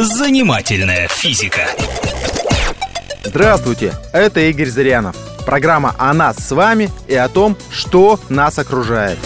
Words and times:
Занимательная 0.00 1.08
физика. 1.08 1.62
Здравствуйте, 3.24 3.94
это 4.12 4.38
Игорь 4.38 4.68
Зырянов. 4.68 5.16
Программа 5.44 5.92
о 5.98 6.14
нас 6.14 6.36
с 6.36 6.52
вами 6.52 6.88
и 7.08 7.16
о 7.16 7.28
том, 7.28 7.56
что 7.72 8.20
нас 8.28 8.60
окружает. 8.60 9.18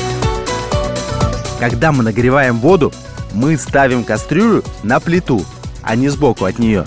Когда 1.60 1.92
мы 1.92 2.02
нагреваем 2.02 2.58
воду, 2.58 2.90
мы 3.34 3.58
ставим 3.58 4.02
кастрюлю 4.02 4.64
на 4.82 4.98
плиту, 4.98 5.44
а 5.82 5.94
не 5.94 6.08
сбоку 6.08 6.46
от 6.46 6.58
нее. 6.58 6.86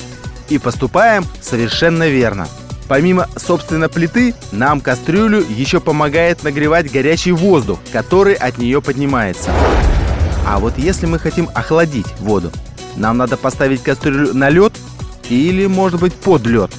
И 0.50 0.58
поступаем 0.58 1.24
совершенно 1.40 2.08
верно. 2.08 2.48
Помимо, 2.88 3.30
собственно, 3.38 3.88
плиты, 3.88 4.34
нам 4.52 4.82
кастрюлю 4.82 5.46
еще 5.48 5.80
помогает 5.80 6.42
нагревать 6.42 6.92
горячий 6.92 7.34
воздух, 7.34 7.78
который 7.94 8.34
от 8.34 8.58
нее 8.58 8.82
поднимается. 8.82 9.52
А 10.48 10.58
вот 10.58 10.74
если 10.80 11.06
мы 11.06 11.20
хотим 11.20 11.52
охладить 11.54 12.08
воду, 12.20 12.52
нам 12.96 13.18
надо 13.18 13.38
поставить 13.38 13.84
кастрюлю 13.84 14.34
на 14.34 14.50
лед 14.50 14.74
или, 15.30 15.66
может 15.66 16.00
быть, 16.00 16.14
под 16.14 16.46
лед. 16.46 16.72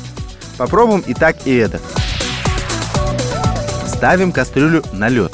Попробуем 0.56 1.01
и 1.01 1.15
так, 1.15 1.37
и 1.47 1.55
это. 1.55 1.80
Ставим 3.87 4.33
кастрюлю 4.33 4.83
на 4.92 5.09
лед. 5.09 5.33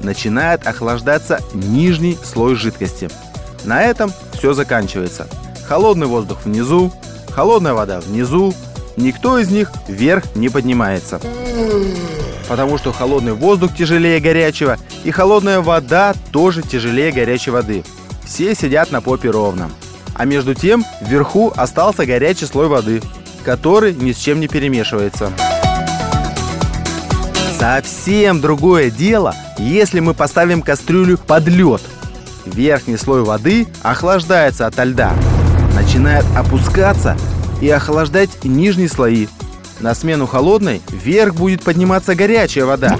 Начинает 0.00 0.66
охлаждаться 0.66 1.40
нижний 1.52 2.18
слой 2.22 2.54
жидкости. 2.54 3.08
На 3.64 3.82
этом 3.82 4.12
все 4.32 4.52
заканчивается. 4.52 5.26
Холодный 5.66 6.06
воздух 6.06 6.44
внизу, 6.44 6.92
холодная 7.30 7.72
вода 7.72 8.00
внизу, 8.00 8.54
никто 8.96 9.38
из 9.38 9.50
них 9.50 9.72
вверх 9.88 10.24
не 10.34 10.50
поднимается. 10.50 11.20
Потому 12.48 12.76
что 12.76 12.92
холодный 12.92 13.32
воздух 13.32 13.74
тяжелее 13.74 14.20
горячего, 14.20 14.76
и 15.04 15.10
холодная 15.10 15.60
вода 15.60 16.14
тоже 16.30 16.62
тяжелее 16.62 17.10
горячей 17.10 17.50
воды. 17.50 17.84
Все 18.26 18.54
сидят 18.54 18.90
на 18.90 19.00
попе 19.00 19.30
ровно. 19.30 19.70
А 20.14 20.24
между 20.24 20.54
тем 20.54 20.84
вверху 21.00 21.52
остался 21.56 22.06
горячий 22.06 22.46
слой 22.46 22.68
воды, 22.68 23.02
который 23.44 23.94
ни 23.94 24.12
с 24.12 24.18
чем 24.18 24.40
не 24.40 24.48
перемешивается. 24.48 25.32
Совсем 27.58 28.40
другое 28.40 28.90
дело, 28.90 29.34
если 29.58 30.00
мы 30.00 30.14
поставим 30.14 30.62
кастрюлю 30.62 31.18
под 31.18 31.48
лед. 31.48 31.80
Верхний 32.44 32.96
слой 32.96 33.22
воды 33.22 33.66
охлаждается 33.82 34.66
ото 34.66 34.84
льда, 34.84 35.14
начинает 35.74 36.24
опускаться 36.36 37.16
и 37.62 37.68
охлаждать 37.70 38.44
нижние 38.44 38.88
слои. 38.88 39.28
На 39.80 39.94
смену 39.94 40.26
холодной 40.26 40.82
вверх 40.90 41.34
будет 41.34 41.62
подниматься 41.62 42.14
горячая 42.14 42.66
вода 42.66 42.98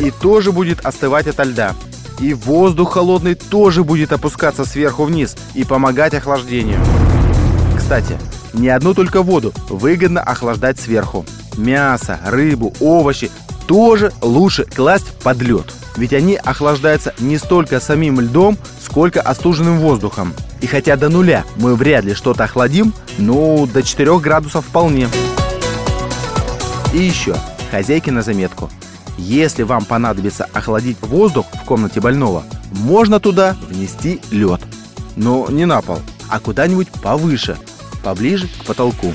и 0.00 0.10
тоже 0.10 0.52
будет 0.52 0.84
остывать 0.84 1.26
ото 1.28 1.44
льда. 1.44 1.74
И 2.20 2.34
воздух 2.34 2.94
холодный 2.94 3.34
тоже 3.34 3.84
будет 3.84 4.12
опускаться 4.12 4.64
сверху 4.64 5.04
вниз 5.04 5.36
и 5.54 5.64
помогать 5.64 6.14
охлаждению. 6.14 6.78
Кстати, 7.76 8.18
не 8.52 8.68
одну 8.68 8.94
только 8.94 9.22
воду 9.22 9.52
выгодно 9.68 10.22
охлаждать 10.22 10.78
сверху. 10.78 11.24
Мясо, 11.56 12.18
рыбу, 12.24 12.72
овощи 12.80 13.30
тоже 13.66 14.12
лучше 14.20 14.64
класть 14.64 15.16
под 15.22 15.40
лед. 15.42 15.72
Ведь 15.96 16.12
они 16.12 16.36
охлаждаются 16.36 17.14
не 17.18 17.38
столько 17.38 17.80
самим 17.80 18.20
льдом, 18.20 18.56
сколько 18.80 19.20
остуженным 19.20 19.78
воздухом. 19.78 20.32
И 20.60 20.66
хотя 20.66 20.96
до 20.96 21.08
нуля 21.08 21.44
мы 21.56 21.74
вряд 21.74 22.04
ли 22.04 22.14
что-то 22.14 22.44
охладим, 22.44 22.94
ну, 23.18 23.66
до 23.66 23.82
4 23.82 24.18
градусов 24.18 24.64
вполне. 24.66 25.08
И 26.94 26.98
еще, 26.98 27.34
хозяйки 27.70 28.10
на 28.10 28.22
заметку. 28.22 28.70
Если 29.18 29.62
вам 29.62 29.84
понадобится 29.84 30.48
охладить 30.52 31.00
воздух 31.02 31.46
в 31.52 31.64
комнате 31.64 32.00
больного, 32.00 32.44
можно 32.72 33.20
туда 33.20 33.56
внести 33.68 34.20
лед. 34.30 34.60
Но 35.16 35.46
не 35.50 35.66
на 35.66 35.82
пол, 35.82 35.98
а 36.28 36.40
куда-нибудь 36.40 36.88
повыше, 37.02 37.56
поближе 38.02 38.48
к 38.48 38.64
потолку. 38.64 39.12